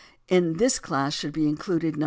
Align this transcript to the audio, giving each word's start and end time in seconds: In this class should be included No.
In 0.27 0.53
this 0.53 0.79
class 0.79 1.13
should 1.13 1.31
be 1.31 1.47
included 1.47 1.95
No. 1.95 1.99